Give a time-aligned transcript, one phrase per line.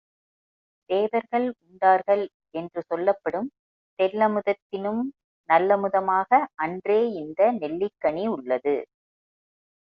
[0.89, 2.23] தேவர்கள் உண்டார்கள்
[2.53, 3.49] என்று சொல்லப்படும்
[3.99, 5.03] தெள்ளமுதத்தினும்
[5.49, 8.75] நல்லமுதமாக அன்றே இந்த நெல்லிக்கனியுள்ளது!